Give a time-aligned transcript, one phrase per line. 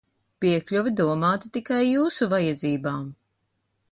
[0.45, 3.07] Piekļuve domāta tikai Jūsu vajadzībām!